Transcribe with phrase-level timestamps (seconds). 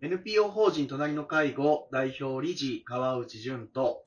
[0.00, 4.04] NPO 法人隣の介護代表理事川内淳と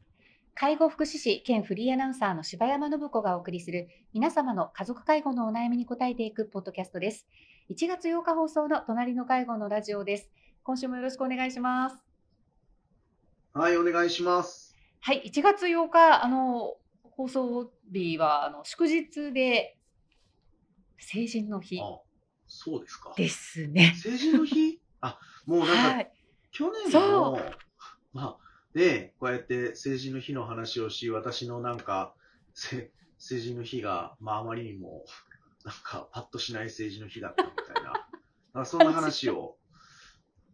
[0.55, 7.27] 介護福祉士兼フリーアナウンサーの柴山信子がお送りする皆様の家族介護のお悩みに答えていくポッドキャストです。
[7.69, 10.29] 1月8日放送の隣の介護のラジオです。
[10.63, 11.97] 今週もよろしくお願いします。
[13.53, 19.77] はいお願いしますはい、1月8日、あの、放送日は、あの、祝日で、
[20.99, 21.99] 成人の日あ
[22.47, 23.93] そうですかですね。
[24.01, 24.79] 成人の日？
[25.01, 25.19] あ
[25.51, 26.11] もうなんか、はい。
[26.51, 27.41] 去年そも
[28.13, 32.13] まあねこうやって成人の日の話をし私のなんか
[32.53, 35.03] せ成人の日がまああまりにも
[35.65, 38.07] なんかパッとしない成人の日だったみたいな
[38.53, 39.57] なそんな話を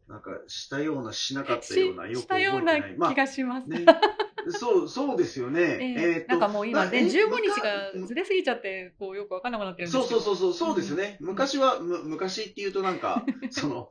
[0.08, 3.70] なんかしたようなしなかったようなよくした覚えて ようなないまあ気がします。
[3.70, 3.86] ね、
[4.52, 5.62] そう、そうですよね。
[5.82, 10.08] ええーとなんかもう今ね、まあえ15日がずれすぎちゃって、こうよくわかんなくなってるんですそう。
[10.08, 11.18] そうそうそう、そうですよね。
[11.22, 13.90] うん昔は、む昔っていうとなんか、 その、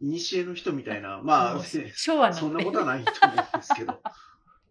[0.00, 1.60] いにしえの人みたいな、まあ、
[1.94, 2.32] 昭和。
[2.32, 4.00] そんなことはないと思うんですけど。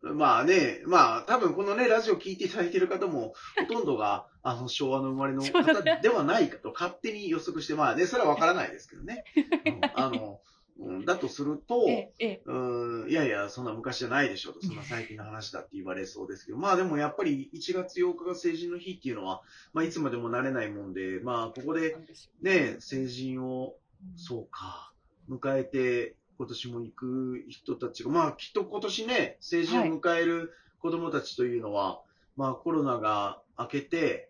[0.04, 3.36] まあね、まあ多分このね、ラジオ聞いていただいている方も、
[3.68, 9.24] ほとんどが、あの、昭和の生まれの方ではないかと勝手に予測して、まあね、それはわからないですけどね。
[9.66, 10.42] うんあの、
[10.84, 11.06] うん。
[11.06, 12.42] だとすると、ええええ。
[12.46, 19.42] うーんいやいや、そんな昔じゃないでしょと、そんな最近の話だって言われそうですけど、まあでもやっぱり1月8日が成人の日っていうのは、
[19.74, 21.96] まあいつまでも慣れないもんで、まあここで
[22.42, 24.94] ね、成人を、うんそうか、
[25.30, 32.02] 迎えて今年も行く人たちが、まあきっと今年ね、成人を迎える子供たちというのは、
[32.36, 34.30] まあコロナが明けて、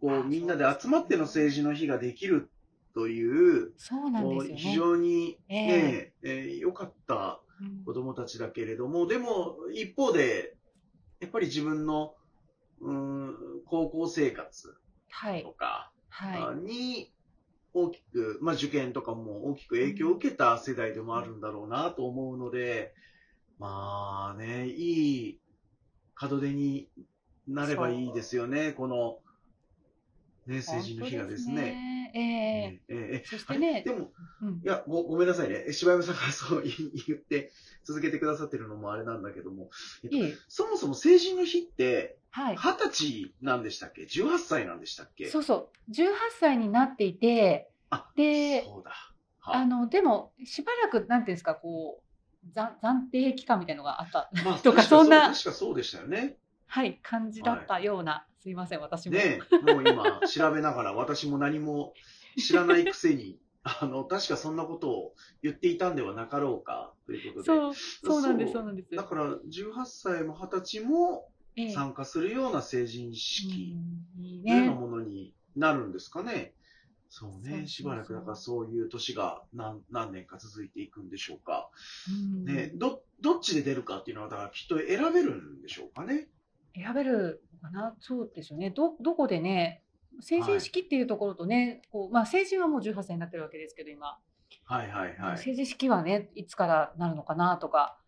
[0.00, 2.50] こあうみんなで集まっての成人の日ができる
[2.94, 4.74] という、そうなんですよね。
[4.74, 10.56] 常にえね、えー良かったうん子供たちだけれども、でも一方で、
[11.20, 12.14] やっぱり自分の、
[12.80, 14.74] うーん、高校生活
[15.10, 15.50] はいと。
[15.50, 17.12] かはに
[17.74, 22.94] 大きく、まあ受験とかも大きく影響を受けた世代でもあるんだろうなと思うので、
[23.58, 25.40] まあね、いい
[26.20, 26.88] 門出に
[27.46, 29.18] なればいいですよね、この、
[30.46, 30.62] ね、い。
[30.62, 31.91] 成人の日がですね。
[32.12, 32.80] ね。
[32.88, 34.12] ええええええそしてねでも、
[34.42, 35.72] うんいやご、ごめんなさいね。
[35.72, 36.72] 柴山さんが そう言
[37.06, 37.52] 言って
[37.84, 39.70] 続けてくださってるのもあれなんだけども、
[40.04, 42.56] えっといえそもそも成人の日って、はい。
[42.56, 45.26] 二十歳なんでしたっけ ?18 歳なんでしたっけ？
[45.26, 45.90] そうそう。
[45.90, 46.06] 18
[46.40, 48.92] 歳になっていて、あ、でそうだ。
[49.40, 56.38] はあの、でも、しばらく、なんていうんですか、こう、暫暫定期間みたいのがあった、まあ、 とか確そんなう確かそうでしたよね。
[56.66, 59.14] はい、感じだったような、すいません、私も。
[59.14, 61.94] ねもう今、調べながら、私も何も
[62.36, 67.46] 知らないくせに、 あの、確かそんなことを言っていたんではなかろうか、ということで。
[67.46, 68.96] そう、そうなんです、そそうなんです。
[68.96, 73.76] だから、18歳も20歳もええ参加するような成人式
[74.16, 74.70] というようなね。
[74.70, 76.52] ものになるんですかね。
[77.10, 81.70] そうね、しばらくだからそういう年が何何年か続いていくんでしょうか。
[82.10, 86.28] うんね、ど、どっちで出るかっていうのは、だからきっと選べるんでしょうかね。
[86.74, 88.70] 選べるかな、そうですよね。
[88.70, 89.82] ど、どこでね、
[90.20, 94.18] 成人式っていうところとね、こう、まあ、成人はもう18歳になってるわけですけど、今。
[94.64, 95.38] はいはいはい。
[95.38, 97.98] 成人式はね、いつからなるのかなとか。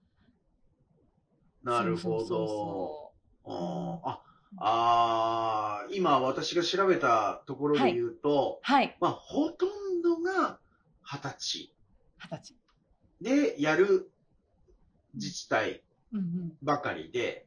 [1.63, 2.27] なるほど。
[2.27, 3.13] そ
[3.47, 4.23] あーあ、
[4.59, 10.59] あー今私が調べたところで言うと、うはい、まあ、ほとんどが
[11.03, 11.75] 二十歳
[12.19, 12.55] 二十歳。
[13.21, 14.11] でやる
[15.15, 15.83] 自治体。
[16.63, 17.47] ばかりで、ええ、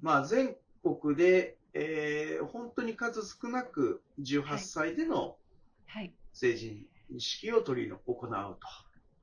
[0.00, 5.36] まあ、全国で、えー本当に数少なく18歳での
[5.86, 6.86] はい、成人
[7.18, 8.30] 式を取りの行う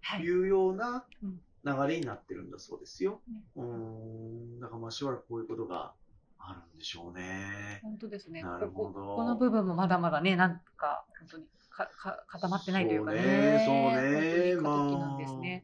[0.02, 0.26] はとい。
[0.26, 3.22] いうようなうん流れになってるんだそうですよ。
[3.28, 5.94] ねうーん、だからまあしばらくこういうことが
[6.38, 7.80] あるんでしょうね。
[7.82, 8.42] 本当ですね。
[8.44, 13.22] なるほどこここの部分もまだまだね、なんか本当にかか固まってないというかね。
[13.22, 14.90] そうねそうね本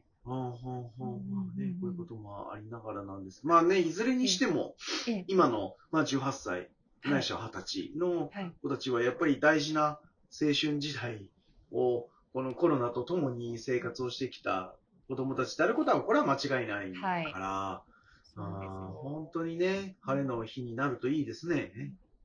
[0.02, 1.00] 当に過渡期なんですね。
[1.00, 3.40] うんうんうんまあねこういうこともありながらなんです。
[3.44, 4.74] まあね、いずれにしても、
[5.08, 6.70] ええ、今の、まあ、18歳、はい
[7.10, 9.98] ないしは20歳のはい、子たちはやっぱり大事な
[10.30, 11.30] 青春時代
[11.72, 14.74] を、このコロナとともに生活をしてきた
[15.08, 17.82] 子供たちであることは、これは間違いないから、
[18.22, 19.00] そうですあーよ。
[19.02, 21.72] 本当にね、晴れの日になるといいですね。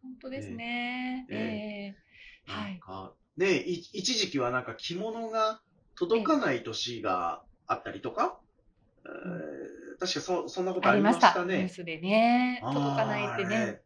[0.01, 1.25] 本当ですね。
[1.29, 2.71] えええはい。
[2.73, 5.61] なんか、ね、い一時期はなんか着物が
[5.95, 8.39] 届かない年があったりとか、
[9.05, 11.39] えー確かそそんなことあありましたた。
[11.43, 11.69] ニュねー。
[11.69, 13.81] スでね、届かないってね。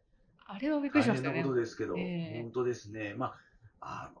[0.46, 1.50] あれはびっくりしましたねこ。
[1.50, 3.14] とですけど、ええ本当ですね。
[3.16, 3.34] ま
[3.80, 4.20] あ、あの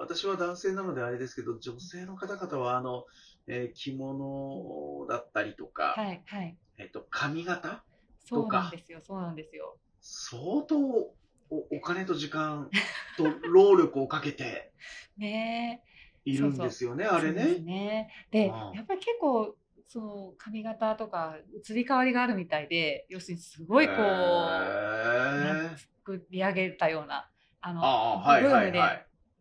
[0.00, 3.06] 私は男性なのであれですけど、女性の方々は、あの、
[3.46, 6.58] えー着物だったりとか、はい、はい。
[6.78, 7.82] えっと、髪型？
[8.24, 9.78] そうなんですよ、そうなんですよ。
[10.00, 11.14] 相当お
[11.50, 12.68] お金と時間
[13.16, 14.72] と労力をかけて、
[15.16, 15.82] ね
[16.24, 17.64] いるんですよね、あれそうですね。
[17.64, 18.10] ね。
[18.30, 19.56] で、ああやっぱり結構、
[19.88, 21.36] その髪型とか
[21.68, 27.28] 移り変わりがあるみたいで、要するにすごいこう、なんへー作り上げたような、
[27.60, 28.80] あの、あブームで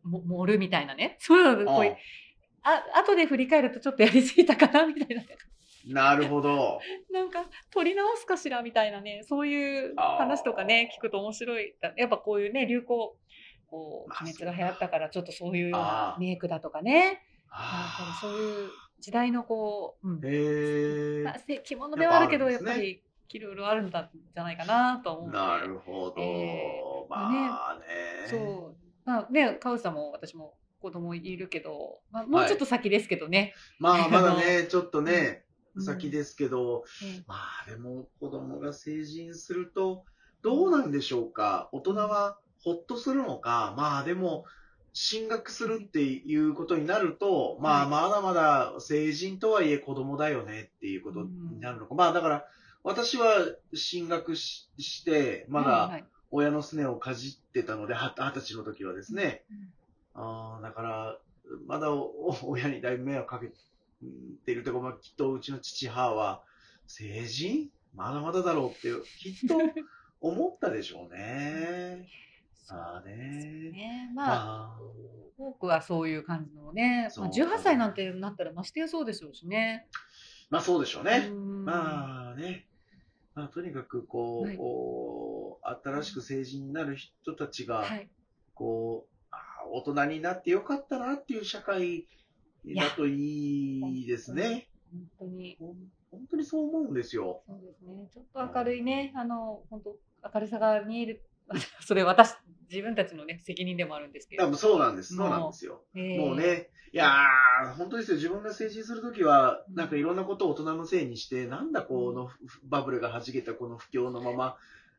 [0.03, 1.17] 盛るみたいなね。
[1.19, 1.97] そういうのこう
[2.63, 5.27] ああ後で振り返るとちょっとやりすぎたかなみたいなね。
[5.87, 6.79] なるほど。
[7.11, 11.75] なんか取り直すかしらみたいなね、そういう話とかね、聞くと面白い。
[11.97, 13.17] やっぱこういうね、流行、
[13.71, 16.17] こう、あ鬼滅が流行ったから、ちょっとそういうようあなあ。
[16.19, 17.19] メイクだとかね、やっぱり
[17.49, 18.69] あそういう
[18.99, 21.23] 時代のこう、うん。
[21.23, 25.31] まあ、着物ではあるけど、ややっぱりいろいろあるんだじゃないかなと思う。
[25.31, 26.21] なるほど。
[26.21, 28.27] えまあね。
[28.27, 28.75] そう。
[29.05, 33.53] まあね、カウさんも私も子供いるけど、まあ、もうちょっと先ですけどね。
[33.79, 35.45] まあまだあね、ちょっとね、
[35.75, 35.83] うん。
[35.83, 40.03] 先ですけど、ええまあでも子供が成人すると、
[40.41, 41.69] どうなんでしょうか。
[41.71, 43.73] 大人はほっとするのか。
[43.77, 44.45] まあでも、
[44.93, 51.95] 進学するっていうことになると、まあまだまだ成人とはいえ子供だよねっていうことになるのか。
[51.95, 52.45] まあだから、
[52.83, 59.43] 私は進学しして、まだ親のすねをかじってたので、は二十歳の時はですね。
[60.13, 61.17] あーだから、
[61.67, 61.89] まだ
[62.43, 63.51] 親にだいぶ迷惑かけ
[64.45, 66.43] てるところ、まあ、きっとうちの父母は、
[66.87, 67.69] 成人？
[67.93, 69.57] まだまだだろうって、きっと
[70.21, 72.07] 思ったでしょうね。
[72.63, 73.71] そうですね。
[73.71, 74.11] ね。
[74.13, 74.79] まあ、まあ、
[75.37, 79.87] 多くはそういう感じのね、まあ、18歳なんてなったらましてやそうでしょうしね。
[80.49, 81.29] まあそうでしょうね。
[81.31, 82.67] うんまあね。
[83.33, 88.09] まあとにかくこう、はいこう新しく成人になる人たちが、はい。
[88.53, 92.07] こう、あー大人になってよかったなっていう社会
[92.75, 94.67] だといいですね。
[94.91, 95.57] 本当に。
[96.11, 97.43] 本当にそう思うんですよ。
[97.47, 98.09] そうですね。
[98.13, 99.95] ちょっと明るいね、あの、本当
[100.33, 101.23] 明るさが見える。
[101.81, 102.35] それ私、
[102.69, 104.43] 自分たちのね、責任でもあるんですけど。
[104.45, 105.15] 多分そうなんです。
[105.15, 105.83] そうなんですよ。
[105.93, 106.37] えーもう。
[106.37, 108.17] ね、いやー、本当ですよ。
[108.17, 112.29] 自分が成人するときは、なんかいろんなことを大人のせいにして、なんだこの
[112.63, 114.57] バブルが弾けたこの不況のまま、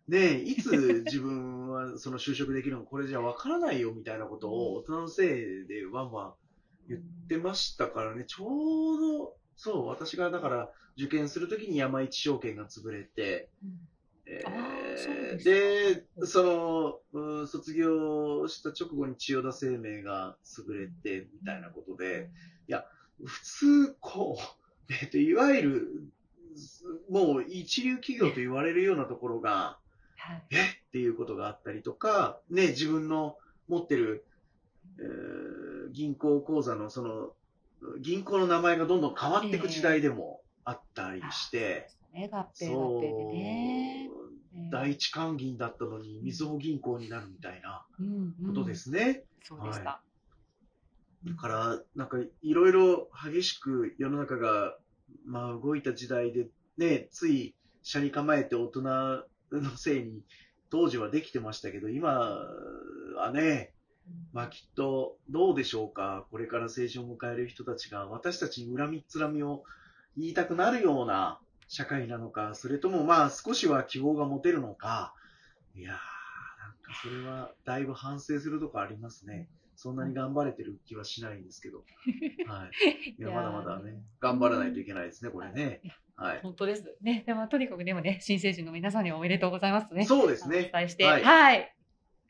[0.09, 0.71] ねいつ
[1.07, 6.35] 自分はその就職できるのかこれじゃわからないよみたいなことを大人のせいでワンワン
[6.89, 13.89] 言ってましたからね、ちょうど、そう、私がだから受験するときに山一証券が潰れて、うん
[14.27, 20.37] えでその、うん卒業した直後に千代田生命が
[20.69, 22.31] 優れて、みたいなことで、
[23.25, 26.03] 普通、こう、えっと、いわゆる、
[27.11, 29.79] もう一流企業と言われるようなところが、
[30.17, 30.43] はい。
[30.51, 33.37] えっていうことがあったりとか、ね、自分の
[33.69, 34.25] 持ってる、
[34.99, 37.33] えー銀行口座のその、
[38.01, 44.09] 銀行の名前がどんどん変わっていく時代でもあったりして、ね、合併合併でね。
[44.71, 49.25] 第一関銀だったのに、みずほ銀行になるみたいなうんうんことですね。
[49.43, 50.03] そうでした。
[51.25, 54.77] だから、なんか、いろいろ激しく世の中が、
[55.25, 58.83] まあ、動いた時代で、ね、つい、車に構えて大人
[59.53, 60.23] のせいに、
[60.71, 62.11] 当時はできてましたけど、今
[63.17, 63.73] はね、
[64.33, 66.27] まあきっと、どうでしょうか。
[66.31, 69.65] これから成人を迎える人たちが、私たちに恨みっつらみを
[70.17, 71.41] 言いたくなるような
[71.73, 75.15] 社会なのか、それともまあ少しは希望が持てるのか。
[75.75, 75.97] いやー、なん
[76.83, 79.49] かそれはだいぶ反省するとこありますね。
[79.75, 81.79] そんなに頑張れてる気はしないんですけど。
[82.47, 83.15] はい。
[83.19, 85.81] いや、 まだまだね、頑張らないといけないですね、これね。
[86.15, 86.41] はい。
[86.43, 86.95] 本当です。
[87.01, 90.05] ね、でもとにかくでもね、新成人の皆さんにおめでとうございますとね。
[90.05, 90.77] そうですねお。
[90.77, 91.65] 伝えして、ははいい、い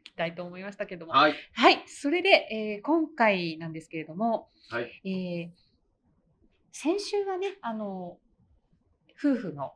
[0.05, 1.15] きたいと思いましたけども。
[1.15, 1.35] はい。
[1.53, 5.03] はい、それで、えー今回なんですけれども、はい。
[5.05, 5.63] えー
[6.75, 8.19] 先週はね、あの、
[9.23, 9.73] 夫婦の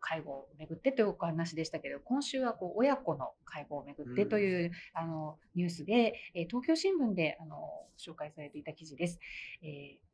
[0.00, 7.56] 介護をめぐってというお話でしたけど、今週はこう親子の介護をめぐってという、あのニュースで、えー東京新聞であの
[7.98, 9.18] 紹介されていた記事です。
[9.62, 10.04] えー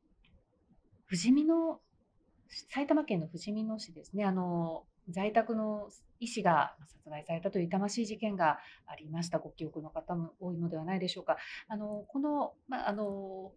[1.07, 1.81] ふじみ野
[2.69, 5.89] 埼玉県のふじみ野市ですね、あの在宅の
[6.21, 9.41] 医師が殺害されたという痛ましい事件がありました。
[9.41, 11.37] ご記憶の方も多いのではないでしょうか。
[11.69, 13.53] あのこの,、まあ、あの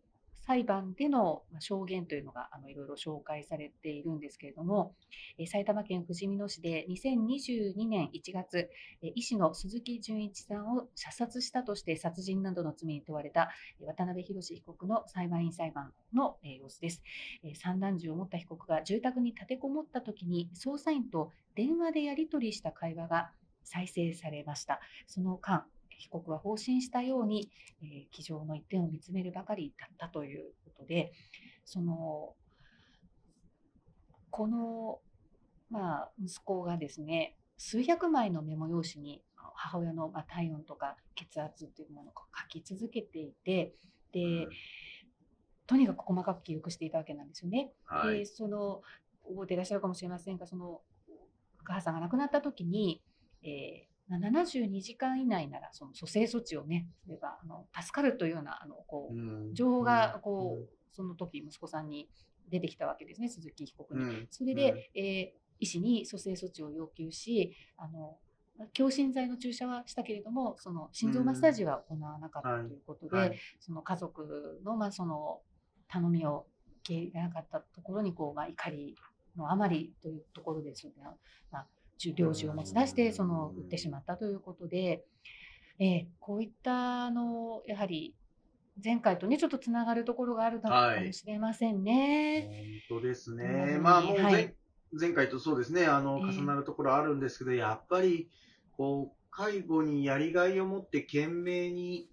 [0.46, 4.94] 裁判での証言というのがあのいろいろ紹介されているんですけれども、
[5.38, 8.70] え埼玉県ふじみ野市で2022年1月、
[9.02, 17.02] え医師の鈴木純一さんを射殺したとして殺人などの罪に問われた渡辺博被告の裁判員裁判のえ様子です。
[17.44, 23.32] え散弾銃を持った被告が住宅に立てこもった時に捜査員と電話でやり取りした会話が
[23.64, 24.82] 再生されました。
[25.08, 25.66] その間、
[26.04, 27.50] 被告は放心したように、
[27.82, 31.14] えー、机上の一点を見つめるばかりだったということで、
[31.64, 32.36] その、
[34.30, 35.00] この、
[35.70, 39.24] まあ、息子がですね、数百枚のメモ用紙に
[39.56, 43.74] 母親のまあ体温とか血圧というものを書き続けていて、
[44.12, 44.48] で、
[45.66, 47.72] とにかく細かく記録していたわけなんですよね。
[47.86, 48.20] はい。
[48.20, 48.82] でその
[49.26, 50.82] 覚えていらっしゃるかもしれませんがそのお
[51.64, 53.02] 母さんが亡くなった時に、
[53.44, 59.54] えーまあ72時間以内ならその蘇生措置をねすればあの助かるというようなあのこう、うん。
[59.54, 62.10] 情報がこう、その時息子さんに
[62.50, 64.02] 出てきたわけですね鈴木被告に。
[64.02, 64.28] うん。
[64.30, 68.18] それで、えー医師に蘇生措置を要求しあの
[68.74, 73.40] 強心剤の注射はしたけれどもその心臓マッサージは行わなかったはいということで、はい。
[73.60, 75.42] その家族の,、まあその
[75.88, 76.46] 頼みを
[76.82, 78.96] 受け入れなかったところにこう、まあ、怒り
[79.38, 80.94] のあまりというところでその、
[81.52, 81.68] まあ、
[82.04, 85.06] 銃猟銃を持ち出してその撃ってしまったということで、
[85.80, 88.16] えーこういったあのやはり
[88.84, 92.82] 前回とねちょっとつながるところがあるのかもしれませんね。
[92.90, 93.38] 本当ですうん。
[93.38, 93.78] ね。
[93.80, 94.56] まあもう前,、はい。
[95.00, 96.34] 前回とそうですね、あの、ええ。
[96.34, 98.30] 重なるところあるんですけど、やっぱり、
[98.78, 102.10] こう、介護にやりがいを持って懸命に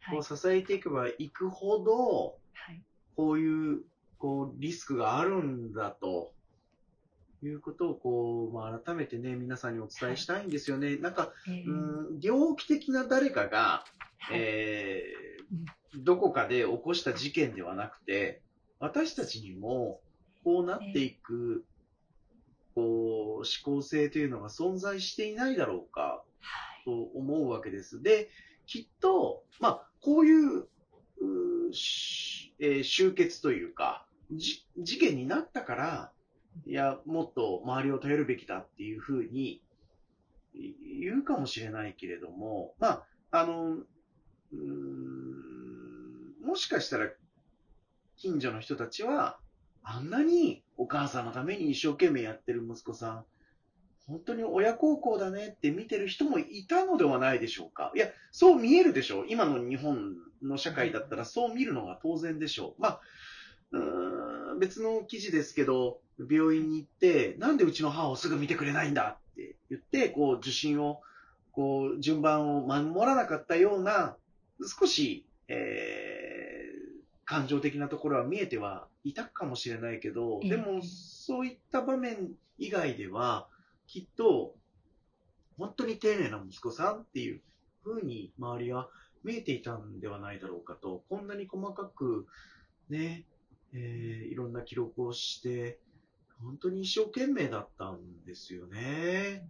[0.00, 0.16] はい。
[0.16, 2.82] こう支えていけばいくほど、はい。
[3.16, 3.82] こういう、
[4.18, 6.32] こう、リスクがあるんだと。
[7.46, 10.96] いうことを、こう、まあ、改めてね、皆さんにお伝えしたいんですよね。
[10.96, 11.66] なんか、えー。
[11.66, 13.84] うん、猟奇的な誰かが、
[14.18, 14.38] はい。
[14.38, 15.32] えー
[15.94, 18.40] どこかで起こした事件ではなくて、
[18.78, 20.00] 私たちにも
[20.44, 21.64] こうなっていく、
[22.74, 22.84] こう、
[23.38, 26.84] 思考性というのが存在していないだろうかはい。
[26.84, 28.02] と思うわけです。
[28.02, 28.30] で、
[28.66, 30.66] きっと、まあ、こういう、う
[32.58, 36.12] えー集結というか、じ事件になったから、
[36.66, 39.62] いや、もっと周りを頼るべきだっていうふうに
[40.54, 43.78] 言うかもしれないけれども、まあ、あの、
[44.52, 45.42] うん
[46.44, 47.08] もしかしたら、
[48.16, 49.38] 近所の人たちは、
[49.82, 53.24] あんなにお母さんのために一生懸命やってる息子さん、
[54.06, 57.92] 本当に親孝行だねって見てる人もいたのではないでしょうか。
[57.94, 59.26] いや、そう見えるでしょう。
[59.28, 62.82] 今の日本の社会だったらそう見るのが当然でしょう。
[62.82, 63.00] まあ、
[63.72, 66.00] うーん別の記事ですけど、
[66.30, 71.00] 病院に行って、なんでうちの母をすぐ見てくれないんだって言って、こう、受診を、
[71.52, 74.16] こう、順番を守らなかったような、
[74.80, 76.52] 少し、えー
[77.32, 80.50] 感情的なところは見えてはいたかもしれないけど、ええ。
[80.50, 83.48] でも、そういった場面以外では、
[83.86, 84.54] きっと、
[85.56, 87.40] 本当に丁寧な息子さんっていう
[87.84, 88.90] 風に周りは
[89.24, 92.26] 見えていたんではないだろうかと、こんなに細かく
[92.90, 93.24] ね、
[93.74, 95.78] えーいろんな記録をして、
[96.42, 99.46] 本当に一生懸命だったんですよね。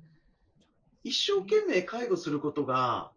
[1.04, 3.12] 一生懸命介護することが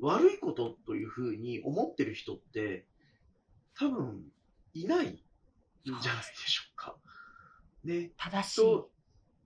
[0.00, 2.84] 悪いことというふうに思ってる人って
[3.78, 4.22] 多分
[4.74, 6.96] いないんじゃないでしょうか。
[7.84, 8.10] ね。
[8.16, 8.60] 正しい。
[8.60, 8.90] と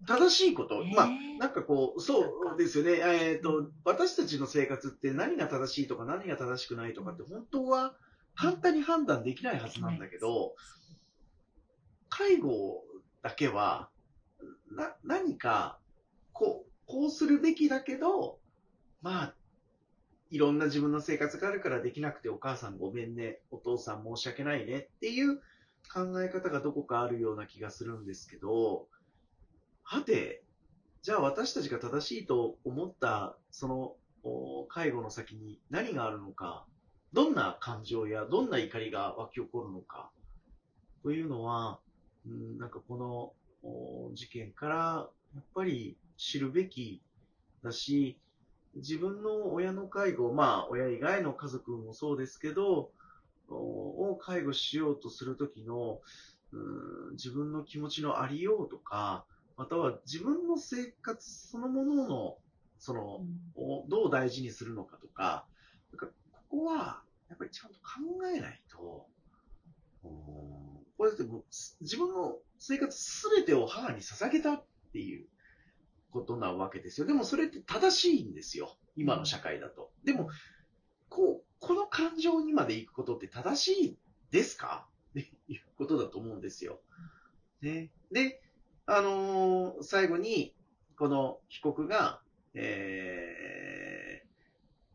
[0.07, 2.99] 正しいこと、ねまあ、なんかこう、そうですよね。
[3.01, 7.95] えっ、と、私たちの生活って何が正しいとか何が正しくないとかって本当は
[8.35, 10.55] 簡単に判断できないはずなんだけど、
[12.17, 12.85] 介護
[13.23, 13.91] だけは、
[14.71, 15.81] な、何か、
[16.33, 18.39] こう、こうするべきだけど、
[19.03, 19.35] まあ、
[20.31, 25.39] いろんな自分の生活があるからできなくてお母さんごめんね、お父さん申し訳ないねっていう
[25.93, 28.87] 考え方がどこかあるような気がするんですけど、
[29.83, 30.45] はて、
[31.03, 33.67] じゃあ私たちが正しいと思った、そ
[34.23, 36.65] の、介護の先に何があるのか、
[37.13, 40.13] どんな感情やどんな怒りが湧き起こるのか、
[41.03, 41.81] というのは、
[42.27, 43.33] うん、なんかこの
[43.69, 44.77] お事件から
[45.35, 47.03] やっぱり知るべき
[47.63, 48.19] だし、
[48.77, 52.91] 自分の親の介護、まあ親以外の家族もそうですけど、
[53.49, 56.01] おを介護しようとするときの、
[56.53, 59.25] うん自分の気持ちのありようとか、
[59.57, 62.37] または自分の生活そのものの、
[62.79, 63.21] その、
[63.57, 65.47] をどう大事にするのかとか、
[65.93, 66.13] なんかこ
[66.49, 69.14] こは、やっぱりちゃんと考えないと、うん
[70.97, 71.45] これだっても
[71.81, 75.27] 自分の生活すべてを母に捧げたっていう
[76.11, 77.07] ことなわけですよ。
[77.07, 78.77] でもそれって正しいんですよ。
[78.97, 79.91] 今の社会だと。
[80.05, 80.29] でも、
[81.09, 83.99] こう、この感情にまで行くことって正しい
[84.31, 84.87] ですか？
[85.11, 86.81] っていうことだと思うんですよ。
[87.61, 87.91] ね。
[88.13, 88.41] で、
[88.87, 90.55] あのー最後に、
[90.97, 92.21] この被告が、
[92.55, 94.29] えー、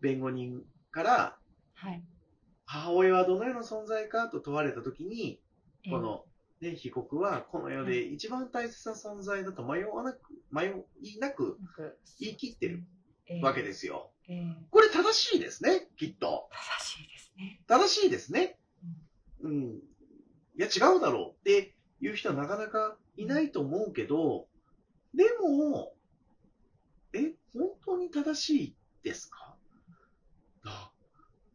[0.01, 1.37] 弁護人から、
[1.73, 2.01] はい。
[2.65, 5.48] 母親はどのような存在かと問われたときに、えー
[5.89, 6.25] この、
[6.61, 10.19] ね、被告はこの世で一番大切な存在だと迷わなく、
[10.51, 11.57] 迷いなく
[12.19, 12.83] 言い切ってる
[13.41, 14.11] わけですよ。
[14.71, 16.49] これ正しいですね、きっと。
[16.79, 17.61] 正しいですね。
[17.67, 18.59] 正しいですね。
[19.41, 19.63] うん。
[19.75, 19.81] い
[20.57, 24.47] や、違うだろうっていう人はなかなかいないと思うけど、
[25.13, 25.95] でも、
[27.13, 29.55] え、本当に正しいですか？
[30.65, 30.91] あ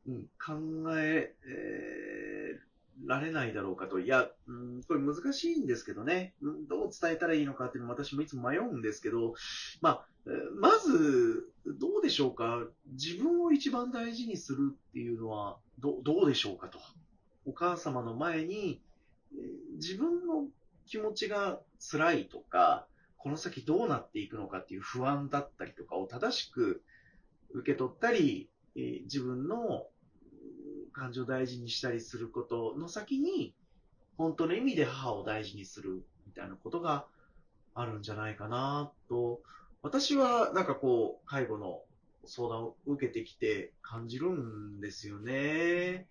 [0.07, 2.74] うん、考ええー
[3.07, 3.99] られないだろうかと。
[3.99, 6.35] いや、うん、これ難しいんですけどね。
[6.69, 9.35] どう伝えたらいいのかっていうのも私もいつも迷うんですけど、
[9.81, 10.07] まあ、
[10.59, 12.65] まず、どうでしょうか？
[12.93, 16.79] 自分を一番大事にするっていうのは、どどうでしょうかと。
[17.45, 18.81] お母様の前に、
[19.75, 20.47] 自分の
[20.87, 21.61] 気持ちが
[21.91, 22.87] 辛いとか、
[23.19, 26.83] この先どうなっていくのかっていう不安だったりとかを正しく
[27.51, 28.51] 受け取ったり、
[29.05, 29.87] 自分の
[30.95, 33.53] 感情を大事にしたりすることの先に、
[34.17, 37.07] 本当の意味で母を大事にするみたいなことが
[37.75, 39.41] あるんじゃないかなと、
[39.83, 41.83] 私はなんかこう、介護の
[42.25, 46.07] 相談を受けてきて感じるんですよね。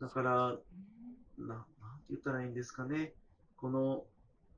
[0.00, 0.30] だから、
[1.38, 1.66] な、なんて
[2.10, 3.14] 言ったらいいんですかね。
[3.56, 4.04] この、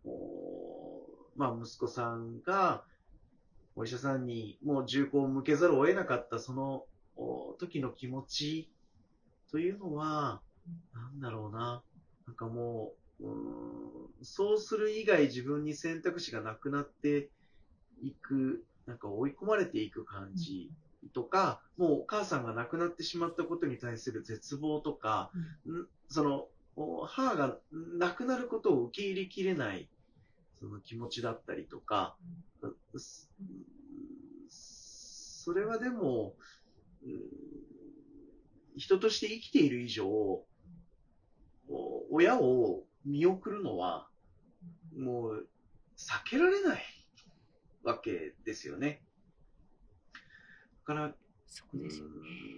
[0.05, 2.85] おまあ、息子さんが、
[3.75, 6.85] お医者さんにもう銃口を向けざるを得なかったその
[7.59, 8.69] 時の気持ち
[9.53, 10.41] というのは、
[10.95, 11.83] なんだろうな。
[12.27, 13.33] なんかもう、うー
[14.23, 17.29] んそうする以外自分に選択肢がなくなって
[18.01, 20.71] いく、なんか追い込まれていく感じ
[21.13, 25.31] とか、もうお母さんが亡くなってしまったことに対する絶望とか、
[25.71, 25.87] ん。
[26.09, 27.59] その、お母が
[27.99, 29.87] 亡くなることを受け入れきれない、
[30.61, 32.17] その気持ちだったりとか、
[32.97, 33.31] す
[34.49, 36.35] それはでも、
[37.05, 37.72] うん
[38.77, 40.45] 人として生きている以上、お
[42.11, 44.09] 親を見送るのは、
[44.97, 45.49] もう、
[45.97, 46.83] 避けられない
[47.83, 49.03] わけですよね。
[50.15, 50.21] だ
[50.85, 51.15] から、
[51.47, 52.13] そうですよね。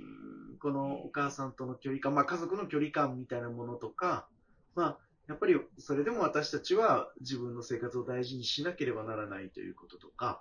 [0.09, 0.25] うん
[0.65, 4.27] このお母さんとの距離感、まあ家族の距離感みたいなものとか、
[4.75, 10.41] まあ、やっぱりそれでも私たちは自分の生活を大事にしなければならないということとか、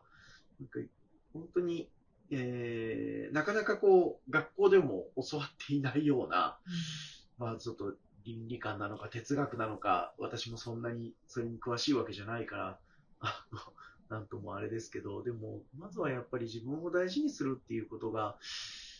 [0.61, 0.79] なんか
[1.33, 1.89] 本当に、
[2.31, 6.57] えー、なかなかこう、学校でも教わっていないような、
[7.37, 7.93] まあちょっと
[8.25, 12.79] 倫理観なのか哲学なのか、私もそんなにそれに詳しいわけじゃないから、
[13.19, 13.59] あの、
[14.09, 18.38] なんともあれですけど、でも、まずはやっぱり自分を大事にするっていうことが、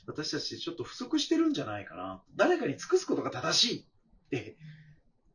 [0.06, 2.22] 私たちちょっと不足してるんじゃないかな。
[2.36, 3.84] 誰かに尽くすことが正しいっ
[4.30, 4.58] て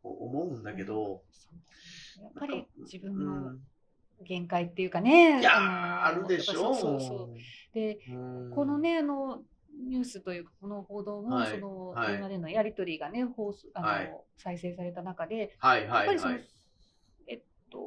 [0.02, 1.48] 思うんだけど、そ
[2.20, 3.60] うやっぱり自分うのん。
[4.24, 7.38] 限界っていうかね、いやあるでしょそうそうそう。
[7.74, 8.12] で、う
[8.48, 8.50] ん。
[8.50, 9.42] この、ね、あの、
[9.88, 12.12] ニュースというか、この報道も、はいその、はい。
[12.12, 14.16] 電話でのやり取りがね、放送、あの、はい。
[14.36, 16.38] 再生された中で、はいやっぱりその。
[17.26, 17.78] えっと、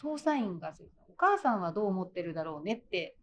[0.00, 0.74] 捜査員が、
[1.08, 3.16] お母さんはどう思ってるだろうねって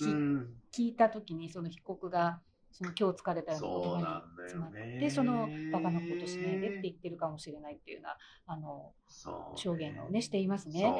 [0.00, 2.40] 聞,、いたときに、その被告が、
[2.76, 4.04] その今日疲れたような言葉に
[4.42, 4.70] 詰まっ。
[4.98, 8.92] て、そのバカなことしないでって言ってるかもしれないっていうような、あの、
[9.54, 10.82] 証言をね、していますね。
[10.82, 10.88] ね。
[10.88, 10.90] やっ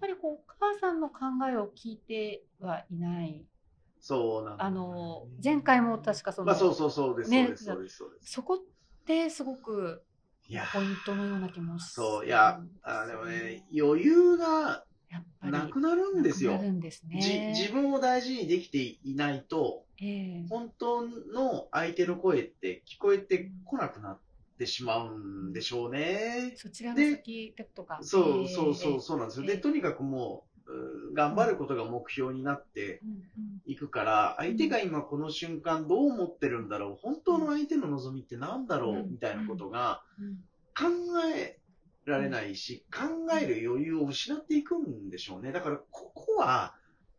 [0.00, 1.16] ぱりこう、お母さんの考
[1.50, 3.44] えを聞いてはいない。
[3.98, 7.52] そうなんねあの、前回も確かその、まあそうそうそうです、ね
[8.22, 8.58] そこっ
[9.04, 10.02] てすごく
[10.72, 14.84] ポイントのような気もするそう、いや、あでもね、余裕が
[15.42, 16.66] なくなるんですよなくな。
[16.68, 17.20] るんですね。
[17.20, 19.89] じ自分を大事にできていないと、ええ
[20.48, 24.18] 本当の相手の声って聞こえてこなくなっ
[24.58, 26.54] てしまうんでしょうね。
[26.56, 27.98] そちらの先とか。
[28.02, 29.46] そうええそうそう、そうなんですよ。
[29.46, 33.00] で、ええとにかくもう、頑張ることが目標になって
[33.66, 40.86] いくから、相手が今この瞬間どう思ってるんだろう、本当の相手の望みって何だろう、うんみたいなことがうん考
[41.34, 41.58] え
[42.06, 43.02] られないし、考
[43.38, 45.52] える余裕を失っていくんでしょうね。
[45.52, 46.74] だから、ここは、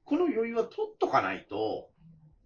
[0.05, 1.90] この余裕は取っとかないと、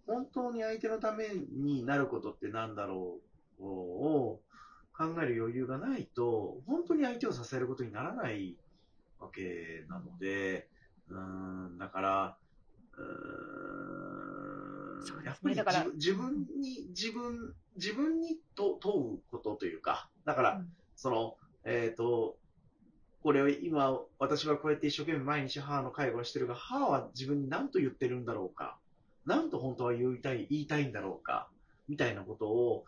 [0.06, 3.18] 本当に相手のためになることってなんだろ
[3.58, 4.40] うを
[4.96, 8.56] 考える余裕がないと、本当に相手を支えることにならない
[9.18, 10.68] わけなので、
[11.08, 12.36] うーん、だから、
[12.96, 14.06] うーん
[15.24, 15.54] やっぱり
[15.94, 20.62] 自分に、自分、自分にと問うことというか、だから、
[20.96, 22.36] その、えっ、と、
[23.22, 28.78] これを今、私はこうやって一生懸命毎日母の介護をしてるが、母は自分に何と言ってるんだろうか、
[29.26, 31.50] 何と本当は言いたい、言いたいんだろうか、
[31.88, 32.84] みたいなことを、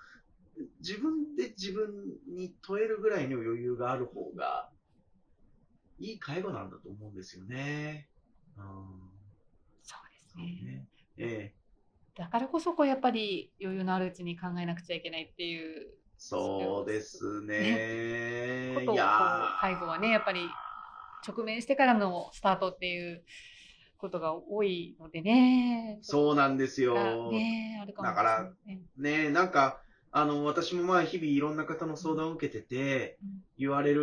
[0.81, 4.71] 自分で自分に問えるぐらいの余裕がある方が、
[5.99, 8.09] いい介護なんだと思うんですよね。
[8.57, 8.65] うん。
[9.83, 10.45] そうですね。
[10.65, 10.89] ね。
[11.17, 11.59] ええ
[12.15, 18.73] だからこそこうやっぱり余裕のあるうちに考えなくちゃいけないっていうそうですね。
[18.75, 20.41] ことをこういやー介護はねやっぱり
[21.27, 23.25] 直面してからのスタートっていう
[23.99, 25.99] ことが多いのでね。
[26.03, 26.95] そうなんですよ。
[26.95, 29.11] がねあるかもしれないですね。
[29.21, 29.81] ねえ、なんか、
[30.11, 33.19] あの、私もまあ日々いろんな方の相談を受けてて、
[33.59, 34.03] 言われる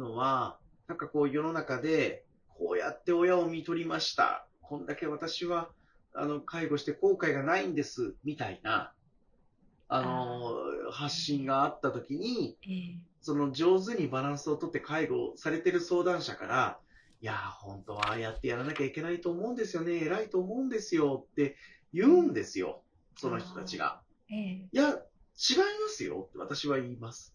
[0.00, 4.46] のは、なんかこう世の中で、こうやって親を見取りました。
[4.62, 5.70] こんだけ私は、
[6.12, 8.92] あの、介護して後悔がないんです、みたいな
[9.88, 16.78] あのー発信があった時に、ええその上手にバランスをとって介護されてる相談者から、
[17.20, 21.26] いやー、本当はああやってやらなきゃいけないと思うんですよね、偉いと思うんですよ。
[21.32, 21.56] って
[21.92, 22.82] 言うんですよ、
[23.16, 24.02] その人たちが。
[24.30, 24.38] ええ。
[24.38, 26.26] いや、違いますよ。
[26.28, 27.34] って私は言います。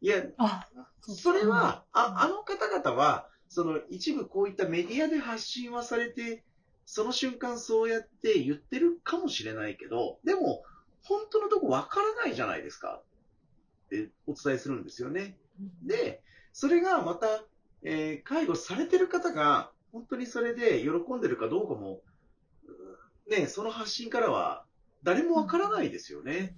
[0.00, 0.68] いや、あ、
[1.00, 6.44] それは、ああの方々は、その一部こういったメディアで発信はされて、
[6.84, 10.62] その瞬間そうやって言ってるかもしれないけど、でも、
[11.02, 13.00] 本当のとこわからないじゃないですか。
[13.86, 15.36] ってお伝えするんですよね。
[15.82, 17.44] で、それがまた、
[17.82, 22.00] えー介護されてる方が、本当にそれで喜んでるかどうかも、
[23.28, 24.64] ね、その発信からは
[25.02, 26.54] 誰もわからないですよね。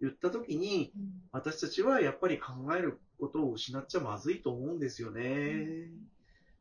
[0.00, 0.92] 言った時に、
[1.32, 5.88] 私たちはやっぱり考えることを失っちゃまずいと思うんですよね。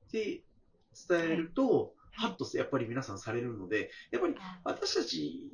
[0.08, 0.42] って
[1.08, 5.52] 伝えると、ハッとやっぱり皆さんされるので、やっぱり私たち、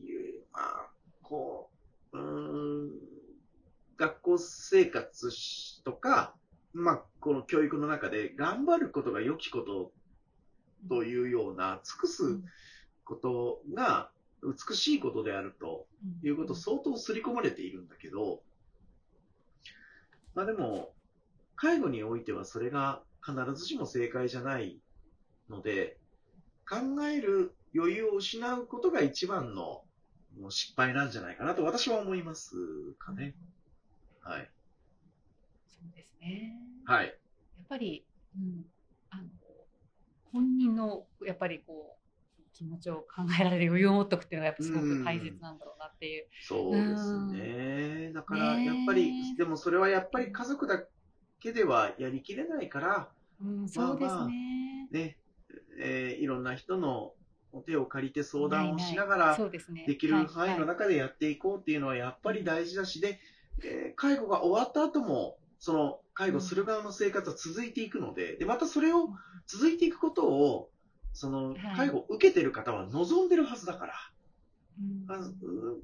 [0.53, 0.89] まあ、
[1.21, 1.69] こ
[2.13, 2.21] う、う
[2.87, 2.91] ん、
[3.97, 6.35] 学校生活とか、
[6.73, 9.91] まあ、この教育の中で頑張ることが良きこと
[10.89, 12.23] というような、尽くす
[13.05, 14.09] ことが
[14.41, 15.85] 美しいことであると
[16.23, 18.41] いうこと相当刷り込まれているんだけど、
[20.35, 20.93] まあでも、
[21.55, 24.79] 介護においてはそれが必ずしも正解じゃない
[25.49, 25.97] ので、
[26.67, 29.83] 考える余裕を失うことが一番の
[30.39, 32.55] もう失敗なんじゃないかなと私は思います
[32.97, 33.35] かね。
[34.21, 34.49] はい。
[35.83, 36.55] そうですね。
[36.85, 37.07] はい。
[37.07, 37.15] やっ
[37.67, 38.65] ぱり、うん、
[39.09, 39.23] あの
[40.31, 42.03] 本人のやっぱりこう
[42.53, 46.25] 気持ちを考えられる余裕を持っておくっていうのがやっぱすごく大切なんだろうなっていう。
[46.41, 48.11] そうですね。
[48.13, 50.83] だから、やっぱり、でもそれはやっぱり家族だ
[51.39, 53.09] けではやりきれないから、
[53.41, 54.87] うん、そうですまあまあね。
[54.91, 55.17] ね、
[55.79, 57.13] えーいろんな人の
[57.65, 59.85] 手を借りて相談をしながら、そうですね。
[59.87, 63.19] できる範囲の中でやっていこうっていうのはやっぱり大事だし、で、
[63.63, 69.07] えー介護が終わった後も、その介護する側の生活は続いていくので、で、またそれを
[69.47, 70.69] 続いていくことを、
[71.13, 73.93] そのはい介護を受けてる方は望んでるはずだから、
[74.77, 75.33] うんまず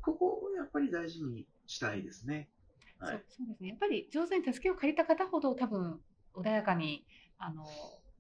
[0.02, 2.50] ここをやっぱり大事にしたいですね。
[3.00, 3.24] はそうい。
[3.30, 3.70] そうですね。
[3.70, 6.02] やっぱり上手に助けを借りた方ほど多分
[6.34, 7.06] 穏やかに
[7.38, 7.66] あの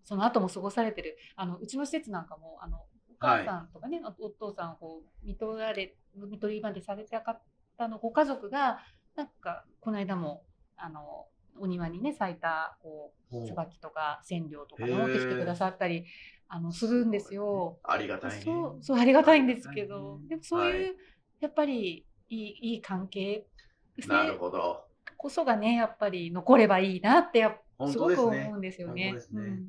[0.05, 1.17] その後も過ごされてる。
[1.35, 2.83] あのうちの施設なんかもあのお
[3.19, 7.41] 母さんとかね、おお父さんをこう見取られ見取りまでされた方
[7.89, 8.79] のご家族が
[9.17, 10.45] なんかこの間も
[10.77, 11.27] あの
[11.59, 16.05] お庭にね咲いたこう椿とか千両とか持ってきてくださったり
[16.47, 17.77] あのするんですよ。
[17.83, 18.41] ありがたいね。
[18.43, 20.95] そうそうありがたいんですけど、ねでもそういう、はい
[21.39, 23.45] やっぱりいいいい関係
[24.07, 24.83] なるほど。
[25.15, 29.15] こそがねやっぱり残ればいいなってやっ本すごく思うんですよ本ね。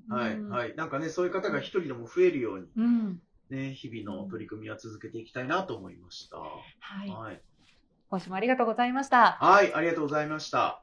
[0.09, 0.77] はい、うんはい。
[0.77, 6.39] なんかね、そういう方が一人でも増えるように、うんね、日々の取り組みは続けていきたいなと思いました。
[6.39, 7.41] はい、はい。
[8.11, 9.39] 今週もありがとうございました。
[9.41, 10.83] はい、ありがとうございました。